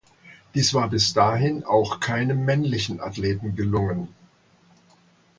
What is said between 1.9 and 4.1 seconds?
keinem männlichen Athleten gelungen.